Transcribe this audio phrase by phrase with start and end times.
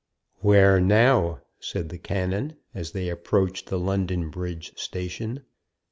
[0.39, 5.43] "Where now?" said the canon, as they approached the London Bridge station.